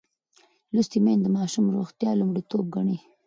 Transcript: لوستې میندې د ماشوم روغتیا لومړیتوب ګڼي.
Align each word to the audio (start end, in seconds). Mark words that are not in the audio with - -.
لوستې 0.73 0.97
میندې 1.05 1.23
د 1.23 1.27
ماشوم 1.37 1.65
روغتیا 1.75 2.11
لومړیتوب 2.19 2.63
ګڼي. 2.75 2.97